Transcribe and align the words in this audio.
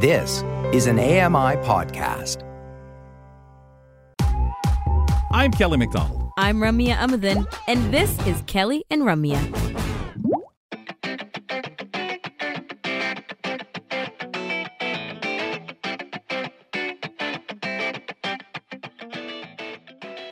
This 0.00 0.44
is 0.72 0.86
an 0.86 1.00
AMI 1.00 1.56
podcast. 1.66 2.44
I'm 5.32 5.50
Kelly 5.50 5.76
McDonald. 5.76 6.30
I'm 6.38 6.58
Ramya 6.58 6.94
Amuthan, 6.94 7.52
and 7.66 7.92
this 7.92 8.16
is 8.24 8.40
Kelly 8.46 8.84
and 8.90 9.02
Ramya. 9.02 9.42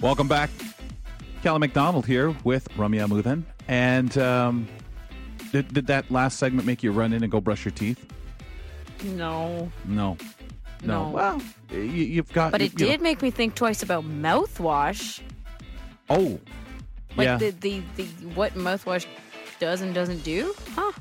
Welcome 0.01 0.29
back. 0.29 0.51
Kelly 1.43 1.59
McDonald 1.59 2.07
here 2.07 2.37
with 2.45 2.69
Ramya 2.77 3.09
Amuthan. 3.09 3.43
And 3.67 4.17
um, 4.17 4.69
did, 5.51 5.75
did 5.75 5.89
that 5.89 6.09
last 6.09 6.39
segment 6.39 6.69
make 6.69 6.85
you 6.85 6.93
run 6.93 7.12
in 7.12 7.25
and 7.25 7.33
go 7.33 7.41
brush 7.41 7.64
your 7.64 7.73
teeth? 7.73 8.12
No. 9.07 9.70
No. 9.84 10.16
No. 10.82 11.04
No. 11.04 11.11
Well, 11.11 11.42
you, 11.70 11.78
you've 11.80 12.33
got. 12.33 12.52
But 12.52 12.60
you- 12.60 12.66
it 12.66 12.80
you 12.80 12.87
know- 12.87 12.92
did 12.92 13.02
make 13.02 13.23
me 13.23 13.30
think 13.30 13.55
twice 13.55 13.83
about 13.83 14.05
mouthwash. 14.05 15.20
oh. 16.10 16.38
Like 17.16 17.27
yeah. 17.27 17.37
the, 17.38 17.50
the, 17.50 17.83
the 17.97 18.05
what 18.34 18.52
mouthwash 18.55 19.06
does 19.59 19.80
and 19.80 19.95
doesn't 19.95 20.23
do? 20.23 20.55
Huh. 20.74 20.92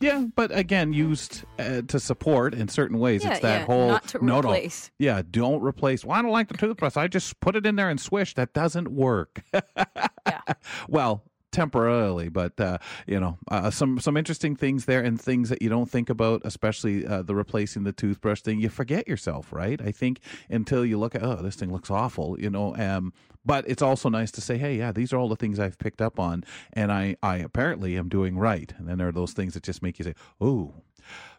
yeah, 0.00 0.26
but 0.36 0.54
again, 0.54 0.92
used 0.92 1.44
uh, 1.58 1.80
to 1.88 1.98
support 1.98 2.52
in 2.52 2.68
certain 2.68 2.98
ways. 2.98 3.24
Yeah, 3.24 3.30
it's 3.30 3.40
that 3.40 3.60
yeah, 3.60 3.64
whole. 3.66 3.88
not 3.88 4.06
to 4.08 4.22
no, 4.22 4.40
replace. 4.40 4.90
No. 4.98 5.06
Yeah, 5.06 5.22
don't 5.30 5.62
replace. 5.62 6.04
Well, 6.04 6.18
I 6.18 6.20
don't 6.20 6.30
like 6.30 6.48
the 6.48 6.58
toothbrush. 6.58 6.98
I 6.98 7.08
just 7.08 7.40
put 7.40 7.56
it 7.56 7.64
in 7.64 7.76
there 7.76 7.88
and 7.88 7.98
swish. 7.98 8.34
That 8.34 8.52
doesn't 8.52 8.88
work. 8.88 9.42
Yeah. 9.54 10.40
well 10.88 11.24
temporarily 11.52 12.28
but 12.28 12.58
uh, 12.60 12.78
you 13.06 13.18
know 13.18 13.38
uh, 13.50 13.70
some 13.70 13.98
some 13.98 14.16
interesting 14.16 14.54
things 14.56 14.84
there 14.84 15.02
and 15.02 15.20
things 15.20 15.48
that 15.48 15.62
you 15.62 15.68
don't 15.68 15.90
think 15.90 16.08
about 16.08 16.40
especially 16.44 17.06
uh, 17.06 17.22
the 17.22 17.34
replacing 17.34 17.84
the 17.84 17.92
toothbrush 17.92 18.40
thing. 18.40 18.60
You 18.60 18.68
forget 18.68 19.08
yourself 19.08 19.52
right? 19.52 19.80
I 19.80 19.90
think 19.92 20.20
until 20.48 20.84
you 20.84 20.98
look 20.98 21.14
at 21.14 21.22
oh 21.22 21.36
this 21.36 21.56
thing 21.56 21.72
looks 21.72 21.90
awful 21.90 22.38
you 22.40 22.50
know 22.50 22.76
um 22.76 23.12
but 23.44 23.64
it's 23.68 23.82
also 23.82 24.08
nice 24.08 24.30
to 24.32 24.40
say 24.40 24.58
hey 24.58 24.76
yeah 24.76 24.92
these 24.92 25.12
are 25.12 25.18
all 25.18 25.28
the 25.28 25.36
things 25.36 25.58
i've 25.58 25.78
picked 25.78 26.02
up 26.02 26.18
on 26.18 26.44
and 26.72 26.92
i 26.92 27.16
i 27.22 27.36
apparently 27.36 27.96
am 27.96 28.08
doing 28.08 28.36
right. 28.38 28.72
And 28.78 28.88
then 28.88 28.98
there 28.98 29.08
are 29.08 29.12
those 29.12 29.32
things 29.32 29.54
that 29.54 29.62
just 29.62 29.82
make 29.82 29.98
you 29.98 30.04
say 30.04 30.14
oh 30.40 30.74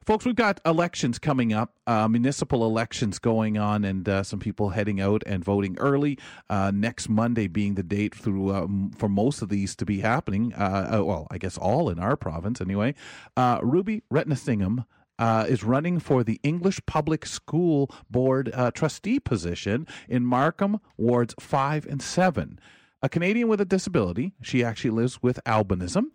Folks, 0.03 0.25
we've 0.25 0.35
got 0.35 0.59
elections 0.65 1.19
coming 1.19 1.53
up, 1.53 1.75
uh, 1.85 2.07
municipal 2.07 2.65
elections 2.65 3.19
going 3.19 3.59
on, 3.59 3.85
and 3.85 4.09
uh, 4.09 4.23
some 4.23 4.39
people 4.39 4.69
heading 4.69 4.99
out 4.99 5.21
and 5.27 5.45
voting 5.45 5.77
early. 5.79 6.17
Uh, 6.49 6.71
next 6.73 7.07
Monday 7.07 7.47
being 7.47 7.75
the 7.75 7.83
date 7.83 8.15
through 8.15 8.51
um, 8.51 8.91
for 8.97 9.07
most 9.07 9.43
of 9.43 9.49
these 9.49 9.75
to 9.75 9.85
be 9.85 9.99
happening. 9.99 10.53
Uh, 10.55 10.97
uh, 10.97 11.03
well, 11.03 11.27
I 11.29 11.37
guess 11.37 11.55
all 11.55 11.87
in 11.89 11.99
our 11.99 12.17
province 12.17 12.61
anyway. 12.61 12.95
Ruby 13.37 14.03
Ratnasingham. 14.11 14.85
Uh, 15.19 15.45
is 15.47 15.63
running 15.63 15.99
for 15.99 16.23
the 16.23 16.39
English 16.41 16.79
Public 16.87 17.27
School 17.27 17.93
Board 18.09 18.49
uh, 18.55 18.71
trustee 18.71 19.19
position 19.19 19.85
in 20.09 20.25
Markham 20.25 20.79
wards 20.97 21.35
five 21.39 21.85
and 21.85 22.01
seven. 22.01 22.59
A 23.03 23.09
Canadian 23.09 23.47
with 23.47 23.61
a 23.61 23.65
disability, 23.65 24.33
she 24.41 24.63
actually 24.63 24.91
lives 24.91 25.21
with 25.21 25.39
albinism. 25.45 26.05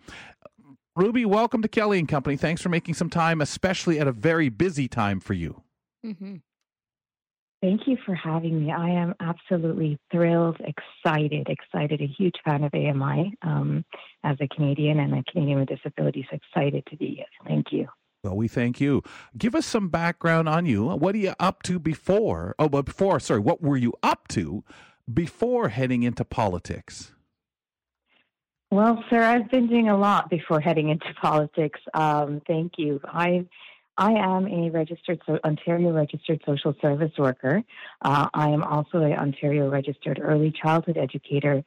Ruby, 0.96 1.26
welcome 1.26 1.60
to 1.60 1.68
Kelly 1.68 1.98
and 1.98 2.08
Company. 2.08 2.38
Thanks 2.38 2.62
for 2.62 2.70
making 2.70 2.94
some 2.94 3.10
time, 3.10 3.42
especially 3.42 4.00
at 4.00 4.08
a 4.08 4.12
very 4.12 4.48
busy 4.48 4.88
time 4.88 5.20
for 5.20 5.34
you. 5.34 5.62
Mm-hmm. 6.02 6.36
Thank 7.60 7.82
you 7.86 7.98
for 8.06 8.14
having 8.14 8.64
me. 8.64 8.72
I 8.72 8.88
am 8.88 9.14
absolutely 9.20 9.98
thrilled, 10.10 10.56
excited, 10.60 11.48
excited, 11.50 12.00
a 12.00 12.06
huge 12.06 12.36
fan 12.42 12.64
of 12.64 12.72
AMI 12.72 13.34
um, 13.42 13.84
as 14.24 14.38
a 14.40 14.48
Canadian 14.48 15.00
and 15.00 15.12
a 15.12 15.22
Canadian 15.30 15.60
with 15.60 15.68
disabilities. 15.68 16.24
Excited 16.32 16.82
to 16.88 16.96
be 16.96 17.16
here. 17.16 17.26
Thank 17.46 17.66
you. 17.72 17.88
Well, 18.24 18.36
we 18.36 18.48
thank 18.48 18.80
you. 18.80 19.02
Give 19.36 19.54
us 19.54 19.66
some 19.66 19.90
background 19.90 20.48
on 20.48 20.64
you. 20.64 20.86
What 20.86 21.14
are 21.14 21.18
you 21.18 21.34
up 21.38 21.62
to 21.64 21.78
before? 21.78 22.54
Oh, 22.58 22.70
but 22.70 22.86
before, 22.86 23.20
sorry, 23.20 23.40
what 23.40 23.60
were 23.60 23.76
you 23.76 23.92
up 24.02 24.28
to 24.28 24.64
before 25.12 25.68
heading 25.68 26.04
into 26.04 26.24
politics? 26.24 27.12
Well, 28.70 29.02
sir, 29.08 29.22
I've 29.22 29.50
been 29.50 29.68
doing 29.68 29.88
a 29.88 29.96
lot 29.96 30.28
before 30.28 30.60
heading 30.60 30.88
into 30.88 31.06
politics. 31.20 31.80
Um, 31.94 32.42
thank 32.46 32.72
you. 32.78 33.00
I 33.04 33.46
I 33.98 34.12
am 34.12 34.46
a 34.46 34.70
registered 34.70 35.22
so, 35.24 35.38
Ontario 35.44 35.90
registered 35.90 36.42
social 36.44 36.74
service 36.82 37.12
worker. 37.16 37.62
Uh, 38.02 38.28
I 38.34 38.50
am 38.50 38.62
also 38.62 38.98
an 38.98 39.12
Ontario 39.12 39.70
registered 39.70 40.20
early 40.22 40.52
childhood 40.52 40.98
educator, 40.98 41.62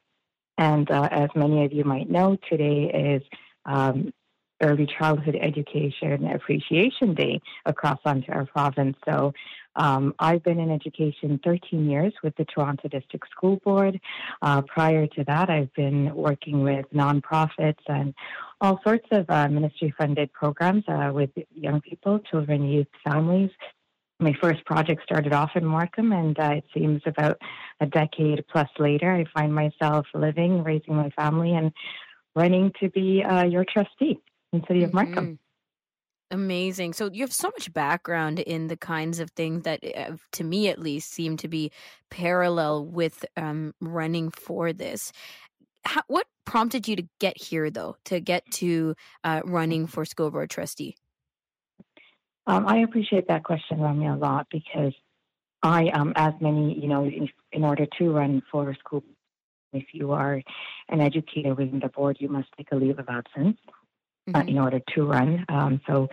and 0.58 0.92
uh, 0.92 1.08
as 1.10 1.30
many 1.36 1.66
of 1.66 1.74
you 1.74 1.84
might 1.86 2.10
know, 2.10 2.38
today 2.50 2.92
is 2.94 3.24
um, 3.66 4.14
Early 4.62 4.86
Childhood 4.86 5.38
Education 5.42 6.28
Appreciation 6.28 7.16
Day 7.16 7.42
across 7.66 8.00
Ontario 8.06 8.46
province. 8.46 8.98
So. 9.06 9.34
Um, 9.80 10.14
I've 10.20 10.44
been 10.44 10.60
in 10.60 10.70
education 10.70 11.40
13 11.44 11.90
years 11.90 12.14
with 12.22 12.36
the 12.36 12.46
Toronto 12.46 12.90
District 12.90 13.26
School 13.32 13.60
Board. 13.64 14.00
Uh, 14.42 14.62
prior 14.62 15.08
to 15.08 15.24
that, 15.24 15.50
I've 15.50 15.74
been 15.74 16.14
working 16.14 16.64
with 16.64 16.86
nonprofits 16.94 17.80
and 17.88 18.14
all 18.60 18.82
sorts 18.84 19.08
of 19.12 19.26
uh, 19.30 19.48
ministry 19.48 19.94
funded 19.98 20.34
programs 20.34 20.84
uh, 20.90 21.12
with 21.14 21.30
young 21.54 21.80
people, 21.80 22.20
children, 22.20 22.68
youth, 22.68 22.88
families. 23.08 23.52
My 24.20 24.34
first 24.42 24.66
project 24.66 25.02
started 25.04 25.32
off 25.32 25.52
in 25.56 25.66
Markham, 25.66 26.12
and 26.12 26.38
uh, 26.38 26.56
it 26.58 26.66
seems 26.74 27.02
about 27.06 27.38
a 27.80 27.86
decade 27.86 28.44
plus 28.52 28.68
later, 28.78 29.10
I 29.10 29.24
find 29.34 29.56
myself 29.56 30.06
living, 30.14 30.62
raising 30.62 30.98
my 30.98 31.10
family, 31.12 31.54
and 31.54 31.72
running 32.36 32.74
to 32.82 32.90
be 32.90 33.24
uh, 33.24 33.46
your 33.46 33.64
trustee 33.64 34.20
in 34.52 34.60
the 34.60 34.66
city 34.68 34.84
of 34.84 34.94
Markham. 34.94 35.26
Mhm. 35.26 35.38
Amazing. 36.32 36.94
So 36.94 37.10
you 37.12 37.24
have 37.24 37.34
so 37.34 37.48
much 37.48 37.74
background 37.74 38.40
in 38.40 38.68
the 38.68 38.78
kinds 38.78 39.20
of 39.20 39.32
things 39.32 39.64
that, 39.64 39.80
uh, 39.84 40.18
to 40.34 40.44
me 40.44 40.70
at 40.70 40.78
least, 40.78 41.12
seem 41.12 41.38
to 41.38 41.48
be 41.48 41.72
parallel 42.12 42.86
with 42.86 43.26
um, 43.36 43.74
running 43.82 44.30
for 44.30 44.72
this. 44.72 45.12
How, 45.86 46.04
what 46.08 46.28
prompted 46.46 46.88
you 46.88 46.96
to 46.98 47.08
get 47.20 47.42
here, 47.42 47.72
though, 47.72 47.96
to 48.06 48.20
get 48.20 48.44
to 48.54 48.94
uh, 49.24 49.42
running 49.44 49.88
for 49.88 50.06
school 50.06 50.30
board 50.30 50.52
trustee? 50.52 50.96
Um, 52.46 52.68
I 52.68 52.80
appreciate 52.80 53.28
that 53.28 53.44
question, 53.44 53.80
Ramya, 53.80 54.16
a 54.16 54.18
lot 54.18 54.48
because 54.52 54.94
I, 55.64 55.90
um, 55.90 56.14
as 56.16 56.34
many, 56.40 56.80
you 56.80 56.88
know, 56.88 57.06
in, 57.06 57.28
in 57.52 57.64
order 57.64 57.88
to 57.98 58.12
run 58.12 58.44
for 58.52 58.76
school, 58.76 59.04
if 59.74 59.86
you 59.94 60.12
are 60.12 60.42
an 60.90 61.02
educator 61.02 61.56
within 61.56 61.80
the 61.80 61.90
board, 61.90 62.18
you 62.20 62.30
must 62.30 62.50
take 62.56 62.68
a 62.72 62.76
leave 62.76 63.00
of 63.00 63.10
absence 63.10 63.58
in 64.48 64.58
order 64.60 64.80
to 64.96 65.06
run. 65.06 65.46
Um, 65.50 65.82
so 65.88 66.08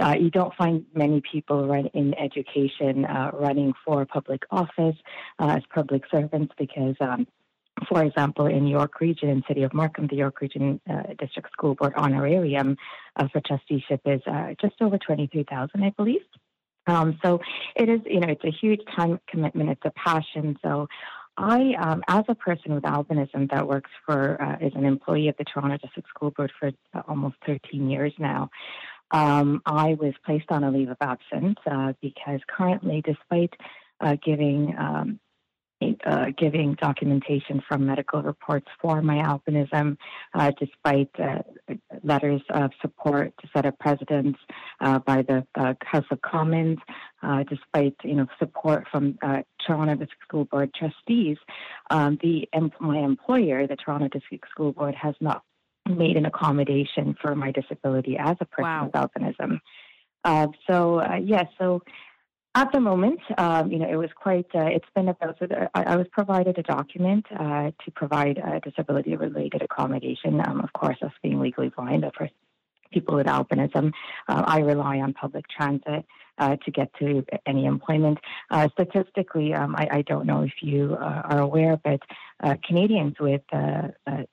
uh, 0.00 0.14
you 0.18 0.30
don't 0.30 0.54
find 0.54 0.84
many 0.94 1.22
people 1.32 1.66
run 1.66 1.86
in 1.94 2.14
education 2.18 3.04
uh, 3.04 3.30
running 3.34 3.72
for 3.84 4.04
public 4.06 4.42
office 4.50 4.96
uh, 5.38 5.56
as 5.56 5.62
public 5.74 6.02
servants 6.10 6.52
because. 6.58 6.96
Um, 7.00 7.26
for 7.88 8.04
example, 8.04 8.46
in 8.46 8.66
York 8.66 9.00
Region, 9.00 9.30
in 9.30 9.42
City 9.48 9.62
of 9.62 9.72
Markham, 9.72 10.06
the 10.06 10.16
York 10.16 10.40
Region 10.42 10.78
uh, 10.88 11.04
District 11.18 11.50
School 11.52 11.74
Board 11.74 11.94
honorarium 11.96 12.76
uh, 13.16 13.26
for 13.32 13.40
trusteeship 13.40 14.02
is 14.04 14.20
just 14.60 14.74
over 14.82 14.98
twenty-three 14.98 15.46
thousand, 15.48 15.82
I 15.82 15.90
believe. 15.96 16.20
Um, 16.86 17.18
so 17.24 17.40
it 17.74 17.88
is, 17.88 18.00
you 18.04 18.20
know, 18.20 18.28
it's 18.28 18.44
a 18.44 18.50
huge 18.50 18.80
time 18.94 19.18
commitment. 19.26 19.70
It's 19.70 19.82
a 19.84 19.92
passion. 19.92 20.58
So 20.62 20.86
I, 21.36 21.74
um, 21.80 22.02
as 22.08 22.24
a 22.28 22.34
person 22.34 22.74
with 22.74 22.84
albinism 22.84 23.50
that 23.50 23.66
works 23.66 23.90
for, 24.04 24.40
uh, 24.40 24.64
is 24.64 24.72
an 24.74 24.84
employee 24.84 25.28
of 25.28 25.36
the 25.38 25.44
Toronto 25.44 25.78
District 25.78 26.08
School 26.08 26.30
Board 26.30 26.52
for 26.58 26.70
uh, 26.94 27.02
almost 27.08 27.36
13 27.46 27.88
years 27.90 28.12
now, 28.18 28.50
um, 29.12 29.60
I 29.66 29.94
was 29.94 30.14
placed 30.24 30.50
on 30.50 30.64
a 30.64 30.70
leave 30.70 30.88
of 30.88 30.96
absence 31.00 31.58
uh, 31.70 31.92
because 32.00 32.40
currently, 32.48 33.02
despite 33.04 33.54
uh, 34.00 34.16
giving 34.24 34.74
um, 34.78 35.20
uh, 36.12 36.26
giving 36.36 36.68
documentation 36.88 37.56
from 37.66 37.78
medical 37.92 38.20
reports 38.22 38.68
for 38.80 39.02
my 39.02 39.18
albinism, 39.30 39.96
uh, 40.38 40.50
despite 40.58 41.10
uh, 41.18 41.38
letters 42.02 42.42
of 42.50 42.70
support 42.80 43.32
to 43.40 43.48
set 43.54 43.64
up 43.66 43.76
precedents 43.78 44.38
uh, 44.80 44.98
by 45.00 45.18
the 45.22 45.38
uh, 45.54 45.74
House 45.92 46.04
of 46.10 46.20
Commons, 46.22 46.78
uh, 47.22 47.42
despite 47.54 47.96
you 48.04 48.14
know 48.14 48.26
support 48.38 48.82
from 48.90 49.04
uh, 49.22 49.42
Toronto 49.66 49.94
District 49.94 50.22
School 50.28 50.44
Board 50.46 50.70
trustees, 50.74 51.38
um, 51.90 52.18
the 52.22 52.48
my 52.80 52.98
employer, 52.98 53.66
the 53.66 53.76
Toronto 53.76 54.08
District 54.08 54.44
School 54.50 54.72
Board, 54.72 54.94
has 54.94 55.14
not 55.20 55.42
made 55.88 56.16
an 56.16 56.26
accommodation 56.26 57.16
for 57.20 57.34
my 57.34 57.50
disability 57.50 58.16
as 58.18 58.36
a 58.40 58.44
person 58.44 58.64
Wow. 58.64 58.84
with 58.84 58.92
albinism. 58.92 59.60
Uh, 60.24 60.46
so 60.68 61.00
uh, 61.00 61.18
yes, 61.22 61.46
so 61.58 61.82
at 62.54 62.70
the 62.72 62.80
moment, 62.80 63.20
um, 63.38 63.72
you 63.72 63.78
know, 63.78 63.88
it 63.88 63.96
was 63.96 64.10
quite. 64.14 64.46
Uh, 64.54 64.66
it's 64.66 64.88
been 64.94 65.08
about. 65.08 65.36
So 65.38 65.46
I, 65.74 65.82
I 65.82 65.96
was 65.96 66.06
provided 66.12 66.58
a 66.58 66.62
document 66.62 67.24
uh, 67.32 67.70
to 67.84 67.90
provide 67.94 68.38
a 68.38 68.60
disability-related 68.60 69.62
accommodation. 69.62 70.40
Um, 70.46 70.60
of 70.60 70.72
course, 70.74 70.98
us 71.02 71.12
being 71.22 71.40
legally 71.40 71.70
blind, 71.70 72.02
but 72.02 72.14
for 72.14 72.28
people 72.92 73.14
with 73.14 73.26
albinism, 73.26 73.92
uh, 74.28 74.44
I 74.46 74.60
rely 74.60 74.98
on 74.98 75.14
public 75.14 75.46
transit 75.48 76.04
uh, 76.36 76.56
to 76.56 76.70
get 76.70 76.92
to 76.98 77.24
any 77.46 77.64
employment. 77.64 78.18
Uh, 78.50 78.68
statistically, 78.72 79.54
um, 79.54 79.74
I, 79.74 79.88
I 79.90 80.02
don't 80.02 80.26
know 80.26 80.42
if 80.42 80.52
you 80.60 80.94
uh, 81.00 81.22
are 81.24 81.40
aware, 81.40 81.80
but 81.82 82.00
uh, 82.42 82.56
Canadians 82.66 83.14
with 83.18 83.42
uh, 83.52 83.88
uh, 84.06 84.24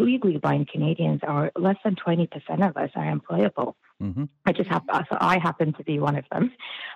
legally 0.00 0.38
blind 0.38 0.68
Canadians 0.68 1.20
are 1.22 1.52
less 1.56 1.76
than 1.84 1.94
20% 1.94 2.28
of 2.68 2.76
us 2.76 2.90
are 2.96 3.16
employable 3.16 3.74
Mm-hmm. 4.00 4.24
I 4.46 4.52
just 4.52 4.70
have, 4.70 4.82
so 4.88 5.16
I 5.20 5.38
happen 5.38 5.72
to 5.74 5.84
be 5.84 5.98
one 5.98 6.16
of 6.16 6.24
them. 6.32 6.52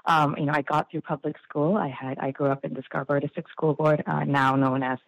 Um, 0.07 0.37
you 0.39 0.47
know, 0.47 0.53
I 0.55 0.63
got 0.63 0.91
through 0.91 1.03
public 1.03 1.37
school. 1.47 1.77
I 1.77 1.89
had, 1.89 2.19
I 2.19 2.31
grew 2.31 2.49
up 2.49 2.65
in 2.65 2.75
the 2.75 2.83
Scarborough 2.83 3.21
District 3.21 3.51
School 3.51 3.75
Board, 3.75 4.03
uh, 4.07 4.25
now 4.25 4.57
known 4.57 4.83
as 4.83 4.99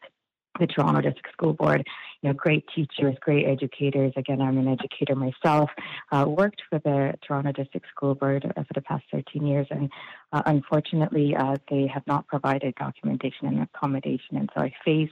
the 0.58 0.66
Toronto 0.66 1.00
District 1.00 1.32
School 1.32 1.52
Board. 1.52 1.86
You 2.22 2.28
know, 2.28 2.34
great 2.34 2.64
teachers, 2.74 3.14
great 3.20 3.46
educators. 3.46 4.12
Again, 4.16 4.40
I'm 4.40 4.58
an 4.58 4.68
educator 4.68 5.14
myself. 5.14 5.70
Uh, 6.12 6.24
worked 6.26 6.62
for 6.68 6.78
the 6.80 7.14
Toronto 7.26 7.52
District 7.52 7.86
School 7.94 8.14
Board 8.14 8.42
for 8.54 8.74
the 8.74 8.82
past 8.82 9.04
13 9.12 9.46
years, 9.46 9.66
and 9.70 9.90
uh, 10.32 10.42
unfortunately, 10.46 11.34
uh, 11.36 11.56
they 11.70 11.86
have 11.86 12.06
not 12.06 12.26
provided 12.26 12.74
documentation 12.76 13.48
and 13.48 13.62
accommodation, 13.62 14.36
and 14.36 14.50
so 14.54 14.62
I 14.62 14.72
face. 14.84 15.10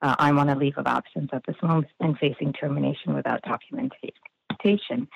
Uh, 0.00 0.14
I'm 0.20 0.38
on 0.38 0.48
a 0.48 0.56
leave 0.56 0.78
of 0.78 0.86
absence 0.86 1.30
at 1.32 1.44
this 1.44 1.56
moment 1.60 1.88
and 1.98 2.16
facing 2.18 2.52
termination 2.52 3.14
without 3.14 3.42
documentation. 3.42 5.08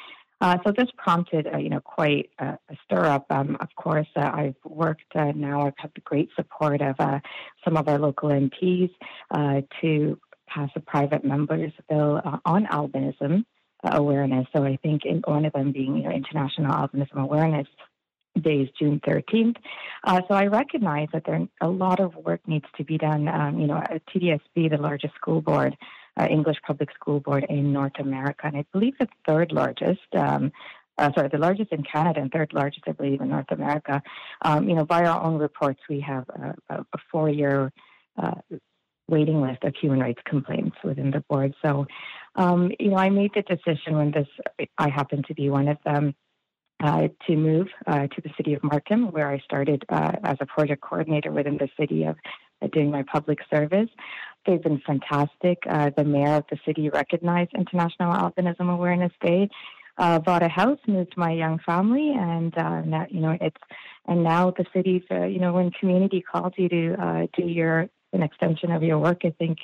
Uh, 0.42 0.58
so 0.66 0.72
this 0.76 0.88
prompted, 0.96 1.46
uh, 1.46 1.56
you 1.56 1.70
know, 1.70 1.80
quite 1.80 2.30
a, 2.40 2.58
a 2.68 2.76
stir 2.84 3.06
up. 3.06 3.26
Um, 3.30 3.56
of 3.60 3.68
course, 3.76 4.08
uh, 4.16 4.28
I've 4.34 4.56
worked 4.64 5.14
uh, 5.14 5.30
now. 5.36 5.68
I've 5.68 5.78
had 5.78 5.92
the 5.94 6.00
great 6.00 6.30
support 6.34 6.82
of 6.82 6.96
uh, 6.98 7.20
some 7.64 7.76
of 7.76 7.86
our 7.86 7.96
local 7.96 8.28
MPs 8.28 8.90
uh, 9.30 9.60
to 9.80 10.18
pass 10.48 10.68
a 10.74 10.80
private 10.80 11.24
members 11.24 11.72
bill 11.88 12.20
on 12.44 12.66
albinism 12.66 13.44
awareness. 13.84 14.46
So 14.54 14.64
I 14.64 14.78
think 14.82 15.04
in, 15.04 15.22
one 15.24 15.44
of 15.44 15.52
them 15.52 15.70
being 15.70 15.98
you 15.98 16.02
know, 16.04 16.10
International 16.10 16.72
Albinism 16.72 17.22
Awareness 17.22 17.68
Day 18.40 18.62
is 18.62 18.68
June 18.76 19.00
13th. 19.06 19.56
Uh, 20.02 20.22
so 20.26 20.34
I 20.34 20.46
recognize 20.46 21.08
that 21.12 21.22
there 21.24 21.40
a 21.60 21.68
lot 21.68 22.00
of 22.00 22.16
work 22.16 22.40
needs 22.48 22.66
to 22.78 22.84
be 22.84 22.98
done. 22.98 23.28
Um, 23.28 23.60
you 23.60 23.68
know, 23.68 23.76
at 23.76 24.02
TDSB, 24.06 24.70
the 24.70 24.78
largest 24.78 25.14
school 25.14 25.40
board, 25.40 25.76
uh, 26.18 26.26
English 26.30 26.58
Public 26.66 26.90
School 26.92 27.20
Board 27.20 27.46
in 27.48 27.72
North 27.72 27.98
America, 27.98 28.46
and 28.46 28.56
I 28.56 28.64
believe 28.72 28.94
the 28.98 29.08
third 29.26 29.52
largest. 29.52 30.00
Um, 30.14 30.52
uh, 30.98 31.10
sorry, 31.14 31.28
the 31.28 31.38
largest 31.38 31.72
in 31.72 31.82
Canada 31.82 32.20
and 32.20 32.30
third 32.30 32.52
largest, 32.52 32.84
I 32.86 32.92
believe, 32.92 33.22
in 33.22 33.30
North 33.30 33.50
America. 33.50 34.02
Um, 34.42 34.68
you 34.68 34.74
know, 34.74 34.84
by 34.84 35.04
our 35.04 35.22
own 35.22 35.38
reports, 35.38 35.80
we 35.88 36.00
have 36.00 36.28
a, 36.28 36.54
a 36.70 36.98
four-year 37.10 37.72
uh, 38.22 38.34
waiting 39.08 39.40
list 39.40 39.64
of 39.64 39.74
human 39.74 40.00
rights 40.00 40.20
complaints 40.24 40.76
within 40.84 41.10
the 41.10 41.20
board. 41.20 41.54
So, 41.62 41.86
um, 42.36 42.70
you 42.78 42.90
know, 42.90 42.96
I 42.96 43.10
made 43.10 43.32
the 43.34 43.42
decision 43.42 43.96
when 43.96 44.10
this, 44.10 44.28
I 44.78 44.90
happen 44.90 45.22
to 45.28 45.34
be 45.34 45.48
one 45.50 45.68
of 45.68 45.78
them, 45.84 46.14
uh, 46.82 47.08
to 47.26 47.36
move 47.36 47.68
uh, 47.86 48.06
to 48.08 48.20
the 48.22 48.30
city 48.36 48.54
of 48.54 48.62
Markham, 48.62 49.12
where 49.12 49.28
I 49.30 49.38
started 49.38 49.84
uh, 49.88 50.12
as 50.24 50.36
a 50.40 50.46
project 50.46 50.82
coordinator 50.82 51.30
within 51.30 51.56
the 51.56 51.68
city 51.78 52.04
of 52.04 52.16
uh, 52.60 52.66
doing 52.72 52.90
my 52.90 53.04
public 53.04 53.38
service. 53.52 53.88
They've 54.46 54.62
been 54.62 54.80
fantastic. 54.86 55.58
Uh, 55.68 55.90
the 55.96 56.04
mayor 56.04 56.36
of 56.36 56.44
the 56.50 56.58
city 56.66 56.88
recognized 56.88 57.52
International 57.54 58.12
Albinism 58.12 58.72
Awareness 58.72 59.12
Day. 59.20 59.48
Uh, 59.98 60.18
bought 60.18 60.42
a 60.42 60.48
house, 60.48 60.78
moved 60.86 61.14
my 61.16 61.32
young 61.32 61.58
family, 61.66 62.14
and 62.16 62.52
now, 62.56 63.06
you 63.10 63.20
know 63.20 63.36
it's 63.40 63.60
and 64.06 64.24
now 64.24 64.50
the 64.50 64.64
city's 64.72 65.02
you 65.10 65.38
know 65.38 65.52
when 65.52 65.70
community 65.70 66.22
calls 66.22 66.52
you 66.56 66.66
to 66.70 67.28
do 67.36 67.46
your 67.46 67.90
an 68.12 68.22
extension 68.22 68.70
of 68.70 68.82
your 68.82 68.98
work, 68.98 69.22
I 69.24 69.30
think 69.38 69.58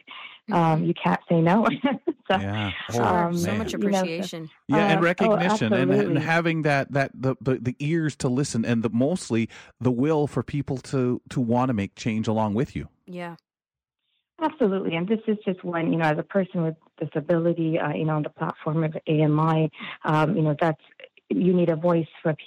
um, 0.50 0.54
mm-hmm. 0.56 0.84
you 0.86 0.94
can't 0.94 1.20
say 1.28 1.40
no. 1.40 1.66
so, 2.30 2.36
yeah, 2.38 2.72
oh, 2.94 3.02
um, 3.02 3.36
so 3.36 3.54
much 3.54 3.74
appreciation. 3.74 4.48
You 4.68 4.76
know, 4.76 4.78
yeah, 4.78 4.86
and 4.86 4.96
uh, 4.96 5.00
oh, 5.00 5.04
recognition, 5.04 5.72
oh, 5.72 5.76
and, 5.76 5.92
and, 5.92 6.18
having 6.18 6.62
that 6.62 6.92
that 6.92 7.10
the, 7.14 7.36
the, 7.40 7.56
the 7.56 7.76
ears 7.78 8.16
to 8.16 8.28
listen, 8.28 8.64
and 8.64 8.82
the 8.82 8.90
mostly 8.90 9.48
the 9.80 9.90
will 9.90 10.26
for 10.26 10.42
people 10.42 10.78
to 10.78 11.20
to 11.28 11.40
want 11.40 11.68
to 11.68 11.74
make 11.74 11.94
change 11.94 12.26
along 12.26 12.54
with 12.54 12.74
you. 12.74 12.88
Yeah. 13.06 13.36
Absolutely, 14.40 14.94
and 14.94 15.08
this 15.08 15.20
is 15.26 15.36
just 15.44 15.64
one. 15.64 15.92
You 15.92 15.98
know, 15.98 16.04
as 16.04 16.18
a 16.18 16.22
person 16.22 16.62
with 16.62 16.76
disability, 17.00 17.78
uh, 17.78 17.92
you 17.92 18.04
know, 18.04 18.16
on 18.16 18.22
the 18.22 18.30
platform 18.30 18.84
of 18.84 18.96
AMI, 19.08 19.70
um, 20.04 20.36
you 20.36 20.42
know, 20.42 20.54
that's 20.60 20.80
you 21.28 21.52
need 21.52 21.70
a 21.70 21.76
voice 21.76 22.06
for 22.22 22.32
people 22.32 22.46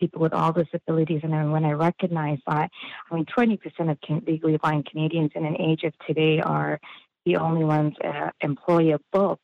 people 0.00 0.22
with 0.22 0.32
all 0.32 0.52
disabilities. 0.52 1.20
And 1.24 1.52
when 1.52 1.64
I 1.64 1.72
recognize 1.72 2.38
that, 2.46 2.70
I 3.10 3.14
mean, 3.14 3.26
20% 3.36 3.58
of 3.90 3.98
legally 4.28 4.56
blind 4.56 4.86
Canadians 4.86 5.32
in 5.34 5.44
an 5.44 5.60
age 5.60 5.82
of 5.82 5.92
today 6.06 6.40
are 6.40 6.78
the 7.26 7.36
only 7.36 7.64
ones 7.64 7.94
uh, 8.04 8.30
employable 8.42 9.38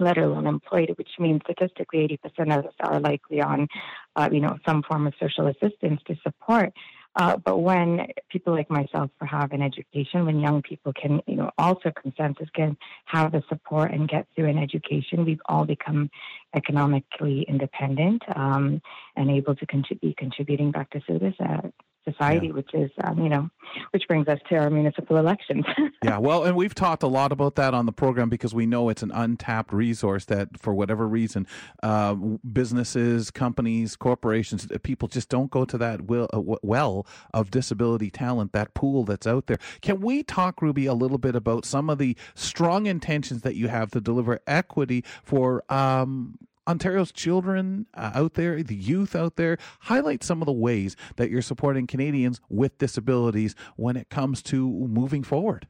let 0.00 0.18
alone 0.18 0.46
employed, 0.46 0.90
which 0.96 1.10
means 1.18 1.42
statistically 1.44 2.18
80% 2.24 2.58
of 2.58 2.64
us 2.64 2.74
are 2.80 2.98
likely 3.00 3.40
on, 3.40 3.68
uh, 4.16 4.28
you 4.32 4.40
know, 4.40 4.56
some 4.66 4.82
form 4.82 5.06
of 5.06 5.12
social 5.20 5.46
assistance 5.46 6.00
to 6.06 6.16
support. 6.22 6.72
Uh, 7.16 7.36
but 7.36 7.58
when 7.58 8.06
people 8.30 8.52
like 8.52 8.70
myself 8.70 9.10
have 9.20 9.52
an 9.52 9.62
education, 9.62 10.26
when 10.26 10.38
young 10.38 10.62
people 10.62 10.92
can, 10.92 11.20
you 11.26 11.34
know, 11.34 11.50
also 11.58 11.90
consensus 12.00 12.48
can 12.54 12.76
have 13.06 13.32
the 13.32 13.42
support 13.48 13.90
and 13.90 14.08
get 14.08 14.26
through 14.34 14.48
an 14.48 14.58
education, 14.58 15.24
we've 15.24 15.40
all 15.46 15.64
become 15.64 16.08
economically 16.54 17.44
independent 17.48 18.22
um, 18.36 18.80
and 19.16 19.30
able 19.30 19.56
to 19.56 19.66
contrib- 19.66 20.00
be 20.00 20.14
contributing 20.16 20.70
back 20.70 20.88
to 20.90 21.00
service. 21.06 21.34
Uh, 21.40 21.68
society, 22.04 22.46
yeah. 22.46 22.52
which 22.52 22.70
is, 22.74 22.90
um, 23.04 23.18
you 23.18 23.28
know, 23.28 23.48
which 23.92 24.04
brings 24.08 24.26
us 24.28 24.38
to 24.48 24.56
our 24.56 24.70
municipal 24.70 25.16
elections. 25.16 25.64
yeah, 26.04 26.18
well, 26.18 26.44
and 26.44 26.56
we've 26.56 26.74
talked 26.74 27.02
a 27.02 27.06
lot 27.06 27.32
about 27.32 27.56
that 27.56 27.74
on 27.74 27.86
the 27.86 27.92
program 27.92 28.28
because 28.28 28.54
we 28.54 28.66
know 28.66 28.88
it's 28.88 29.02
an 29.02 29.10
untapped 29.12 29.72
resource 29.72 30.24
that, 30.26 30.58
for 30.58 30.74
whatever 30.74 31.06
reason, 31.06 31.46
uh, 31.82 32.14
businesses, 32.14 33.30
companies, 33.30 33.96
corporations, 33.96 34.66
uh, 34.72 34.78
people 34.82 35.08
just 35.08 35.28
don't 35.28 35.50
go 35.50 35.64
to 35.64 35.78
that 35.78 36.02
will, 36.02 36.28
uh, 36.32 36.40
well 36.62 37.06
of 37.34 37.50
disability 37.50 38.10
talent, 38.10 38.52
that 38.52 38.74
pool 38.74 39.04
that's 39.04 39.26
out 39.26 39.46
there. 39.46 39.58
Can 39.82 40.00
we 40.00 40.22
talk, 40.22 40.62
Ruby, 40.62 40.86
a 40.86 40.94
little 40.94 41.18
bit 41.18 41.34
about 41.34 41.64
some 41.64 41.90
of 41.90 41.98
the 41.98 42.16
strong 42.34 42.86
intentions 42.86 43.42
that 43.42 43.54
you 43.54 43.68
have 43.68 43.90
to 43.92 44.00
deliver 44.00 44.40
equity 44.46 45.04
for 45.22 45.64
um, 45.72 46.38
Ontario's 46.70 47.10
children 47.10 47.86
uh, 47.94 48.12
out 48.14 48.34
there, 48.34 48.62
the 48.62 48.76
youth 48.76 49.16
out 49.16 49.34
there, 49.34 49.58
highlight 49.80 50.22
some 50.22 50.40
of 50.40 50.46
the 50.46 50.52
ways 50.52 50.94
that 51.16 51.28
you're 51.28 51.42
supporting 51.42 51.88
Canadians 51.88 52.40
with 52.48 52.78
disabilities 52.78 53.56
when 53.76 53.96
it 53.96 54.08
comes 54.08 54.40
to 54.44 54.70
moving 54.70 55.24
forward. 55.24 55.66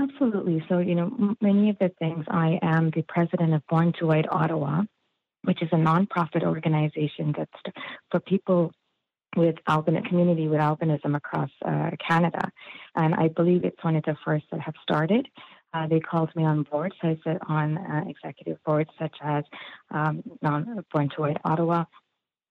Absolutely. 0.00 0.64
So, 0.68 0.78
you 0.78 0.96
know, 0.96 1.36
many 1.40 1.70
of 1.70 1.78
the 1.78 1.90
things 1.98 2.24
I 2.28 2.58
am 2.62 2.90
the 2.90 3.04
president 3.06 3.54
of 3.54 3.62
Born 3.68 3.92
to 4.00 4.06
White 4.06 4.26
Ottawa, 4.28 4.82
which 5.42 5.62
is 5.62 5.68
a 5.70 5.76
nonprofit 5.76 6.42
organization 6.42 7.32
that's 7.36 7.76
for 8.10 8.18
people 8.18 8.72
with 9.36 9.54
albinism, 9.68 10.08
community 10.08 10.48
with 10.48 10.58
albinism 10.58 11.14
across 11.16 11.50
uh, 11.64 11.90
Canada. 12.06 12.50
And 12.96 13.14
I 13.14 13.28
believe 13.28 13.64
it's 13.64 13.82
one 13.84 13.94
of 13.94 14.02
the 14.04 14.16
first 14.24 14.46
that 14.50 14.60
have 14.60 14.74
started. 14.82 15.28
Uh, 15.72 15.86
they 15.86 16.00
called 16.00 16.34
me 16.34 16.44
on 16.44 16.64
board, 16.64 16.92
so 17.00 17.08
I 17.08 17.18
sit 17.24 17.38
on 17.48 17.78
uh, 17.78 18.04
executive 18.08 18.62
boards 18.64 18.90
such 18.98 19.16
as 19.22 19.44
um, 19.90 20.22
Born 20.42 21.10
to 21.16 21.34
Ottawa. 21.44 21.84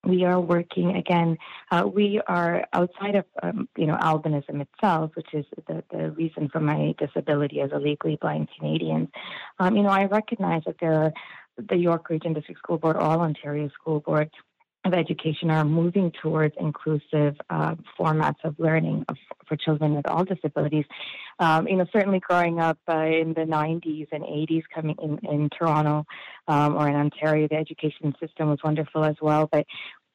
We 0.05 0.23
are 0.23 0.39
working 0.39 0.95
again. 0.95 1.37
Uh, 1.69 1.85
we 1.93 2.21
are 2.25 2.65
outside 2.71 3.15
of 3.15 3.25
um, 3.43 3.67
you 3.77 3.85
know 3.85 3.97
albinism 3.97 4.61
itself, 4.61 5.11
which 5.15 5.33
is 5.33 5.45
the, 5.67 5.83
the 5.91 6.11
reason 6.11 6.47
for 6.47 6.61
my 6.61 6.95
disability 6.97 7.59
as 7.59 7.71
a 7.73 7.79
legally 7.79 8.17
blind 8.21 8.47
Canadian. 8.57 9.11
Um, 9.59 9.75
you 9.75 9.83
know, 9.83 9.89
I 9.89 10.05
recognize 10.05 10.63
that 10.65 10.77
there 10.79 10.93
are 10.93 11.13
the 11.57 11.75
York 11.75 12.09
Region 12.09 12.33
District 12.33 12.59
School 12.59 12.77
Board, 12.77 12.95
all 12.95 13.19
Ontario 13.19 13.69
School 13.69 13.99
Board, 13.99 14.29
of 14.89 14.99
education 14.99 15.49
are 15.51 15.63
moving 15.63 16.11
towards 16.21 16.53
inclusive 16.59 17.35
uh, 17.49 17.75
formats 17.97 18.43
of 18.43 18.55
learning 18.59 19.05
of, 19.07 19.17
for 19.47 19.55
children 19.55 19.95
with 19.95 20.07
all 20.07 20.25
disabilities. 20.25 20.85
Um, 21.39 21.67
you 21.67 21.77
know, 21.77 21.85
certainly 21.93 22.19
growing 22.19 22.59
up 22.59 22.77
uh, 22.87 23.05
in 23.05 23.33
the 23.33 23.45
90s 23.45 24.07
and 24.11 24.23
80s, 24.23 24.63
coming 24.73 24.95
in, 25.01 25.19
in 25.29 25.49
Toronto 25.49 26.05
um, 26.47 26.75
or 26.75 26.89
in 26.89 26.95
Ontario, 26.95 27.47
the 27.47 27.55
education 27.55 28.13
system 28.19 28.49
was 28.49 28.59
wonderful 28.63 29.03
as 29.03 29.15
well. 29.21 29.47
But 29.51 29.65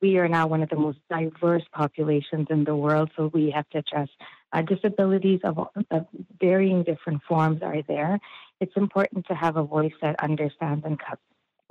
we 0.02 0.18
are 0.18 0.28
now 0.28 0.46
one 0.46 0.62
of 0.62 0.68
the 0.68 0.76
most 0.76 0.98
diverse 1.08 1.62
populations 1.72 2.48
in 2.50 2.64
the 2.64 2.76
world, 2.76 3.10
so 3.16 3.30
we 3.32 3.50
have 3.50 3.68
to 3.70 3.78
address 3.78 4.08
uh, 4.52 4.62
disabilities 4.62 5.40
of, 5.44 5.58
of 5.90 6.06
varying 6.40 6.82
different 6.82 7.22
forms 7.26 7.62
are 7.62 7.82
there. 7.88 8.18
It's 8.60 8.76
important 8.76 9.26
to 9.28 9.34
have 9.34 9.56
a 9.56 9.62
voice 9.62 9.94
that 10.02 10.22
understands 10.22 10.84
and 10.84 10.98
cuts 10.98 11.22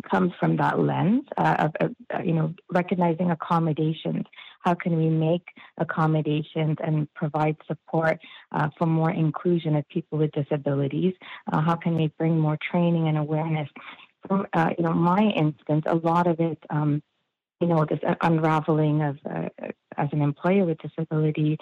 comes 0.10 0.32
from 0.40 0.58
that 0.58 0.80
lens 0.80 1.24
uh, 1.38 1.68
of, 1.80 1.92
uh, 2.14 2.22
you 2.22 2.34
know 2.34 2.54
recognizing 2.72 3.32
accommodations. 3.32 4.26
How 4.62 4.74
can 4.74 4.98
we 4.98 5.10
make 5.10 5.46
accommodations 5.78 6.78
and 6.84 7.12
provide 7.14 7.58
support 7.68 8.20
uh, 8.52 8.70
for 8.78 8.86
more 8.86 9.12
inclusion 9.12 9.76
of 9.76 9.88
people 9.90 10.18
with 10.18 10.32
disabilities? 10.32 11.14
Uh, 11.52 11.62
how 11.62 11.76
can 11.76 11.96
we 11.96 12.08
bring 12.18 12.40
more 12.40 12.58
training 12.72 13.08
and 13.08 13.18
awareness? 13.18 13.70
From 14.28 14.48
uh, 14.54 14.70
you 14.78 14.84
know 14.84 14.94
my 14.94 15.22
instance, 15.36 15.84
a 15.88 15.96
lot 15.96 16.28
of 16.28 16.40
it. 16.40 16.60
Um, 16.70 17.02
you 17.62 17.68
know, 17.70 17.86
this 17.90 18.00
unraveling 18.20 19.02
of 19.04 19.18
uh, 19.30 19.48
as 19.98 20.10
an 20.12 20.22
employer 20.22 20.66
with 20.66 20.80
disability, 20.80 21.58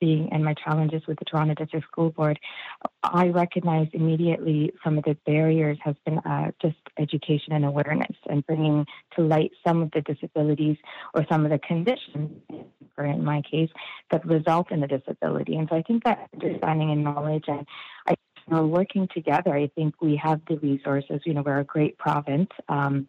being 0.00 0.28
and 0.32 0.44
my 0.44 0.54
challenges 0.54 1.02
with 1.06 1.18
the 1.18 1.24
Toronto 1.24 1.54
District 1.54 1.86
School 1.86 2.10
Board, 2.10 2.38
I 3.02 3.28
recognized 3.28 3.94
immediately 3.94 4.72
some 4.82 4.98
of 4.98 5.04
the 5.04 5.16
barriers 5.26 5.78
has 5.82 5.94
been 6.04 6.18
uh, 6.18 6.50
just 6.60 6.76
education 6.98 7.52
and 7.52 7.64
awareness 7.64 8.16
and 8.28 8.44
bringing 8.46 8.86
to 9.16 9.22
light 9.22 9.52
some 9.66 9.82
of 9.82 9.90
the 9.92 10.00
disabilities 10.00 10.76
or 11.14 11.24
some 11.30 11.44
of 11.44 11.50
the 11.50 11.58
conditions, 11.58 12.30
or 12.96 13.04
in 13.04 13.24
my 13.24 13.42
case, 13.42 13.70
that 14.10 14.24
result 14.26 14.70
in 14.70 14.80
the 14.80 14.86
disability. 14.86 15.56
And 15.56 15.68
so 15.70 15.76
I 15.76 15.82
think 15.82 16.04
that 16.04 16.28
understanding 16.34 16.90
and 16.90 17.04
knowledge 17.04 17.44
and 17.46 17.66
I, 18.06 18.14
you 18.48 18.56
know, 18.56 18.66
working 18.66 19.08
together, 19.14 19.54
I 19.54 19.68
think 19.74 19.94
we 20.00 20.16
have 20.16 20.40
the 20.48 20.58
resources. 20.58 21.20
You 21.24 21.34
know, 21.34 21.42
we're 21.42 21.60
a 21.60 21.64
great 21.64 21.98
province. 21.98 22.50
Um, 22.68 23.08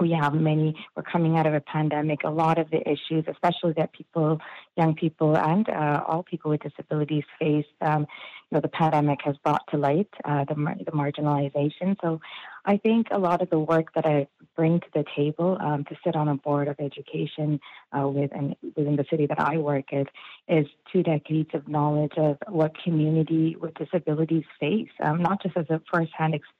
we 0.00 0.12
have 0.12 0.34
many, 0.34 0.74
we're 0.94 1.02
coming 1.02 1.38
out 1.38 1.46
of 1.46 1.54
a 1.54 1.60
pandemic. 1.60 2.20
A 2.24 2.30
lot 2.30 2.58
of 2.58 2.70
the 2.70 2.80
issues, 2.88 3.24
especially 3.28 3.72
that 3.76 3.92
people, 3.92 4.40
young 4.76 4.94
people, 4.94 5.36
and 5.36 5.68
uh, 5.68 6.02
all 6.06 6.22
people 6.22 6.50
with 6.50 6.62
disabilities 6.62 7.24
face, 7.38 7.66
um, 7.80 8.06
you 8.50 8.56
know, 8.56 8.60
the 8.60 8.68
pandemic 8.68 9.20
has 9.24 9.36
brought 9.38 9.62
to 9.70 9.76
light 9.76 10.08
uh, 10.24 10.44
the, 10.44 10.54
the 10.84 10.92
marginalization. 10.92 11.96
So 12.00 12.20
I 12.64 12.76
think 12.76 13.08
a 13.10 13.18
lot 13.18 13.42
of 13.42 13.50
the 13.50 13.58
work 13.58 13.94
that 13.94 14.06
I 14.06 14.28
bring 14.54 14.80
to 14.80 14.86
the 14.94 15.04
table 15.16 15.56
um, 15.60 15.84
to 15.84 15.96
sit 16.04 16.14
on 16.14 16.28
a 16.28 16.36
board 16.36 16.68
of 16.68 16.76
education 16.78 17.58
uh, 17.96 18.06
with 18.06 18.30
and 18.32 18.54
within 18.76 18.96
the 18.96 19.04
city 19.10 19.26
that 19.26 19.40
I 19.40 19.58
work 19.58 19.92
at 19.92 20.08
is 20.48 20.66
two 20.92 21.02
decades 21.02 21.50
of 21.54 21.68
knowledge 21.68 22.12
of 22.16 22.38
what 22.48 22.72
community 22.82 23.56
with 23.60 23.74
disabilities 23.74 24.44
face, 24.60 24.88
um, 25.02 25.22
not 25.22 25.42
just 25.42 25.56
as 25.56 25.66
a 25.70 25.80
firsthand 25.90 26.34
experience 26.34 26.55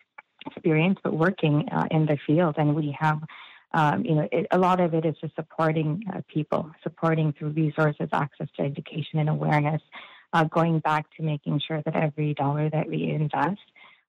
experience, 0.47 0.99
but 1.03 1.15
working 1.15 1.69
uh, 1.71 1.87
in 1.91 2.07
the 2.07 2.19
field. 2.27 2.57
And 2.59 2.75
we 2.75 2.97
have, 2.99 3.21
um, 3.75 4.05
you 4.05 4.15
know, 4.15 4.29
it, 4.33 4.47
a 4.51 4.59
lot 4.59 4.81
of 4.81 4.95
it 4.95 5.05
is 5.05 5.15
just 5.21 5.35
supporting 5.35 6.03
uh, 6.13 6.21
people, 6.29 6.71
supporting 6.83 7.33
through 7.33 7.51
resources, 7.51 8.09
access 8.13 8.49
to 8.57 8.63
education 8.63 9.19
and 9.19 9.29
awareness, 9.29 9.83
uh, 10.33 10.45
going 10.45 10.81
back 10.81 11.07
to 11.17 11.23
making 11.23 11.61
sure 11.67 11.83
that 11.85 11.97
every 11.97 12.35
dollar 12.35 12.69
that 12.71 12.89
we 12.89 13.11
invest 13.11 13.61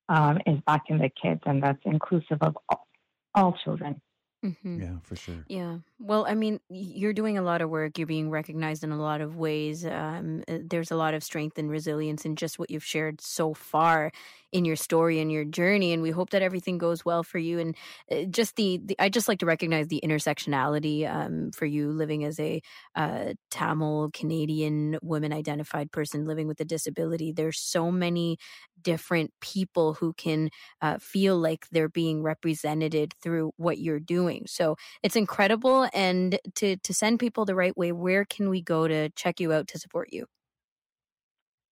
um, 0.10 0.40
is 0.46 0.60
back 0.66 0.84
in 0.90 0.98
the 0.98 1.10
kids, 1.22 1.42
and 1.46 1.62
that's 1.62 1.82
inclusive 1.86 2.38
of 2.42 2.58
all, 2.70 2.88
all 3.36 3.58
children. 3.64 4.02
Mm-hmm. 4.46 4.82
Yeah, 4.82 4.94
for 5.02 5.16
sure. 5.16 5.44
Yeah. 5.48 5.80
Well, 6.00 6.26
I 6.28 6.36
mean, 6.36 6.60
you're 6.70 7.14
doing 7.14 7.38
a 7.38 7.42
lot 7.42 7.62
of 7.62 7.72
work. 7.72 7.98
You're 7.98 8.06
being 8.06 8.30
recognized 8.30 8.84
in 8.84 8.92
a 8.92 9.00
lot 9.02 9.20
of 9.20 9.36
ways. 9.36 9.84
Um, 9.86 10.44
uh, 10.48 10.60
there's 10.64 10.92
a 10.92 10.96
lot 10.96 11.16
of 11.16 11.24
strength 11.24 11.58
and 11.58 11.70
resilience 11.70 12.24
in 12.24 12.36
just 12.36 12.60
what 12.60 12.70
you've 12.70 12.84
shared 12.84 13.20
so 13.20 13.54
far 13.56 14.12
in 14.52 14.66
your 14.66 14.76
story 14.76 15.20
and 15.20 15.32
your 15.32 15.46
journey. 15.46 15.92
And 15.94 16.02
we 16.02 16.12
hope 16.12 16.30
that 16.32 16.42
everything 16.42 16.78
goes 16.78 17.04
well 17.04 17.24
for 17.24 17.38
you. 17.38 17.60
And 17.60 17.76
uh, 18.12 18.24
just 18.30 18.56
the, 18.56 18.80
the 18.84 18.96
I 19.00 19.10
just 19.10 19.28
like 19.28 19.40
to 19.40 19.46
recognize 19.46 19.88
the 19.88 20.02
intersectionality 20.04 21.08
um, 21.10 21.52
for 21.52 21.66
you 21.66 21.92
living 21.92 22.24
as 22.24 22.40
a 22.40 22.62
uh, 22.96 23.34
Tamil 23.52 24.10
Canadian 24.14 24.98
woman 25.02 25.34
identified 25.34 25.92
person 25.92 26.26
living 26.26 26.48
with 26.48 26.60
a 26.62 26.66
disability. 26.66 27.32
There's 27.32 27.60
so 27.60 27.92
many 27.92 28.38
different 28.82 29.32
people 29.42 29.94
who 29.96 30.14
can 30.14 30.50
uh, 30.82 30.98
feel 31.00 31.38
like 31.38 31.68
they're 31.72 31.90
being 31.90 32.22
represented 32.24 33.14
through 33.22 33.52
what 33.58 33.80
you're 33.80 34.00
doing. 34.00 34.46
So 34.48 34.76
it's 35.04 35.16
incredible. 35.16 35.90
And 35.94 36.40
to 36.56 36.78
to 36.78 36.94
send 36.94 37.20
people 37.20 37.46
the 37.46 37.56
right 37.56 37.76
way, 37.78 37.92
where 37.92 38.26
can 38.26 38.50
we 38.50 38.62
go 38.62 38.88
to 38.88 39.10
check 39.12 39.40
you 39.40 39.52
out 39.54 39.68
to 39.70 39.80
support 39.80 40.10
you? 40.12 40.26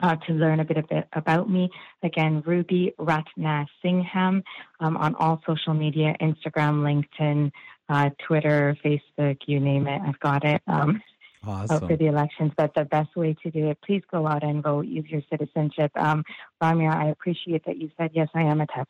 uh, 0.00 0.16
to 0.16 0.32
learn 0.32 0.60
a 0.60 0.64
bit, 0.64 0.76
a 0.76 0.82
bit 0.84 1.08
about 1.12 1.50
me. 1.50 1.68
Again, 2.04 2.40
Ruby 2.46 2.94
Ratna 3.00 3.66
Singham 3.84 4.44
um, 4.78 4.96
on 4.96 5.16
all 5.16 5.42
social 5.44 5.74
media 5.74 6.14
Instagram, 6.20 7.04
LinkedIn, 7.18 7.50
uh, 7.88 8.10
Twitter, 8.24 8.76
Facebook, 8.84 9.38
you 9.48 9.58
name 9.58 9.88
it. 9.88 10.00
I've 10.06 10.20
got 10.20 10.44
it. 10.44 10.62
Um, 10.68 11.02
awesome. 11.44 11.88
for 11.88 11.96
the 11.96 12.06
elections, 12.06 12.52
but 12.56 12.72
the 12.76 12.84
best 12.84 13.16
way 13.16 13.34
to 13.42 13.50
do 13.50 13.70
it, 13.70 13.78
please 13.84 14.02
go 14.08 14.28
out 14.28 14.44
and 14.44 14.62
vote, 14.62 14.86
use 14.86 15.06
your 15.08 15.22
citizenship. 15.28 15.90
Um, 15.96 16.22
Ramya, 16.62 16.94
I 16.94 17.08
appreciate 17.08 17.64
that 17.66 17.78
you 17.78 17.90
said, 17.98 18.12
yes, 18.14 18.28
I 18.34 18.42
am 18.42 18.60
a 18.60 18.68
type 18.68 18.86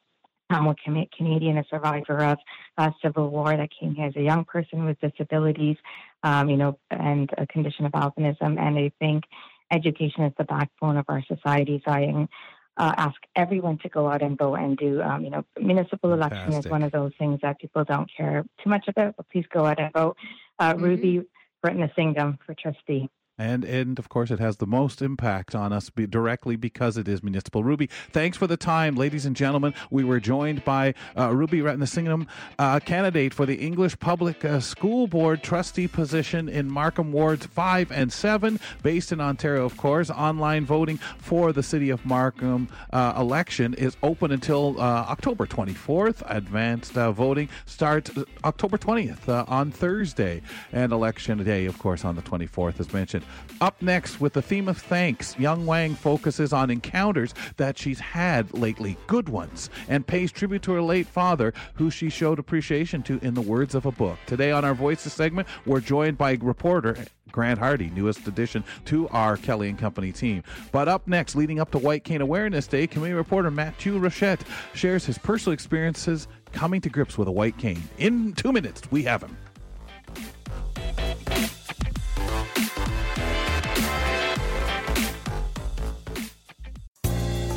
I'm 0.51 0.67
a 0.67 0.75
Canadian, 1.17 1.59
a 1.59 1.65
survivor 1.71 2.19
of 2.25 2.39
uh, 2.77 2.91
civil 3.03 3.31
war 3.31 3.57
that 3.57 3.71
came 3.79 3.95
here 3.95 4.07
as 4.07 4.17
a 4.17 4.23
young 4.23 4.45
person 4.45 4.85
with 4.85 5.01
disabilities, 5.01 5.77
um, 6.23 6.49
you 6.51 6.57
know, 6.57 6.79
and 6.91 7.31
a 7.39 7.47
condition 7.47 7.87
of 7.87 7.93
albinism. 7.93 8.59
And 8.59 8.79
I 8.79 8.93
think 8.99 9.25
education 9.71 10.25
is 10.25 10.33
the 10.37 10.45
backbone 10.45 10.97
of 10.97 11.07
our 11.09 11.23
society. 11.27 11.83
So 11.85 11.91
I 11.91 12.29
uh, 12.77 12.93
ask 12.97 13.17
everyone 13.35 13.79
to 13.79 13.89
go 13.89 14.09
out 14.09 14.23
and 14.23 14.37
vote 14.37 14.57
and 14.57 14.77
do, 14.77 15.01
um, 15.01 15.25
you 15.25 15.31
know, 15.31 15.45
municipal 15.59 16.11
Fantastic. 16.11 16.39
election 16.39 16.53
is 16.53 16.67
one 16.71 16.83
of 16.83 16.93
those 16.93 17.13
things 17.19 17.41
that 17.43 17.59
people 17.59 17.85
don't 17.85 18.11
care 18.15 18.45
too 18.63 18.71
much 18.71 18.87
about, 18.89 19.17
but 19.17 19.29
please 19.31 19.47
go 19.53 19.65
out 19.65 19.81
and 19.81 19.93
vote. 19.93 20.17
Uh, 20.59 20.75
mm-hmm. 20.75 20.85
Ruby 20.85 21.23
Ratnasingham 21.65 22.39
for 22.45 22.55
trustee 22.55 23.09
and 23.39 23.65
and 23.65 23.99
of 23.99 24.09
course 24.09 24.31
it 24.31 24.39
has 24.39 24.59
the 24.59 24.67
most 24.67 25.03
impact 25.03 25.55
on 25.55 25.73
us 25.73 25.91
be 25.91 26.07
directly 26.07 26.57
because 26.57 26.97
it 26.97 27.09
is 27.09 27.23
municipal 27.23 27.65
ruby. 27.65 27.89
Thanks 28.11 28.37
for 28.37 28.47
the 28.47 28.57
time 28.57 28.95
ladies 28.95 29.27
and 29.27 29.35
gentlemen. 29.35 29.75
We 29.91 30.05
were 30.05 30.21
joined 30.21 30.65
by 30.65 30.95
uh, 31.19 31.35
ruby 31.35 31.61
ratnasingham 31.61 32.27
uh, 32.59 32.81
candidate 32.81 33.35
for 33.35 33.47
the 33.47 33.57
english 33.57 33.99
public 33.99 34.45
uh, 34.45 34.61
school 34.61 35.07
board 35.07 35.43
trustee 35.43 35.89
position 35.89 36.49
in 36.49 36.71
markham 36.71 37.13
wards 37.13 37.47
5 37.47 37.91
and 37.91 38.13
7 38.13 38.61
based 38.83 39.13
in 39.13 39.21
ontario 39.21 39.65
of 39.65 39.77
course. 39.77 40.11
Online 40.11 40.65
voting 40.65 40.99
for 41.19 41.53
the 41.53 41.63
city 41.63 41.91
of 41.91 42.05
markham 42.07 42.69
uh, 42.93 43.15
election 43.17 43.75
is 43.75 43.97
open 44.03 44.31
until 44.31 44.81
uh, 44.81 45.07
october 45.09 45.47
24th 45.47 46.23
advanced 46.27 46.97
uh, 46.97 47.11
voting 47.11 47.49
starts 47.67 48.11
october 48.45 48.79
20th 48.79 49.49
on 49.49 49.71
thursday. 49.71 50.41
And 50.73 50.93
election 50.93 51.43
day 51.43 51.67
of 51.67 51.79
course 51.79 52.05
on 52.05 52.15
the 52.15 52.23
24th 52.23 52.79
as 52.79 52.93
mentioned 52.93 53.24
up 53.61 53.81
next, 53.81 54.21
with 54.21 54.33
the 54.33 54.43
theme 54.43 54.69
of 54.69 54.79
thanks, 54.79 55.39
Young 55.39 55.65
Wang 55.65 55.95
focuses 55.95 56.53
on 56.53 56.71
encounters 56.71 57.35
that 57.57 57.79
she's 57.79 58.01
had 58.01 58.53
lately, 58.53 58.97
good 59.07 59.29
ones, 59.29 59.71
and 59.89 60.07
pays 60.07 60.33
tribute 60.33 60.63
to 60.63 60.73
her 60.73 60.83
late 60.83 61.07
father, 61.07 61.55
who 61.75 61.91
she 61.91 62.11
showed 62.11 62.39
appreciation 62.39 63.03
to 63.05 63.19
in 63.23 63.35
the 63.35 63.41
words 63.41 63.75
of 63.75 63.87
a 63.87 63.93
book. 63.93 64.19
Today 64.27 64.51
on 64.51 64.65
our 64.65 64.75
Voices 64.75 65.13
segment, 65.13 65.49
we're 65.67 65.81
joined 65.81 66.19
by 66.19 66.37
reporter 66.41 66.97
Grant 67.31 67.59
Hardy, 67.59 67.91
newest 67.91 68.29
addition 68.29 68.63
to 68.85 69.09
our 69.09 69.37
Kelly 69.37 69.69
and 69.69 69.79
Company 69.79 70.13
team. 70.13 70.45
But 70.71 70.89
up 70.89 71.09
next, 71.09 71.35
leading 71.35 71.59
up 71.59 71.71
to 71.73 71.79
White 71.79 72.05
Cane 72.05 72.21
Awareness 72.21 72.67
Day, 72.67 72.87
community 72.87 73.17
reporter 73.17 73.51
Matthew 73.51 73.99
Rochette 73.99 74.43
shares 74.75 75.05
his 75.05 75.19
personal 75.19 75.53
experiences 75.53 76.29
coming 76.53 76.81
to 76.81 76.89
grips 76.89 77.19
with 77.19 77.27
a 77.27 77.33
white 77.33 77.59
cane. 77.59 77.83
In 77.99 78.35
two 78.35 78.53
minutes, 78.53 78.83
we 78.91 79.03
have 79.03 79.23
him. 79.23 79.37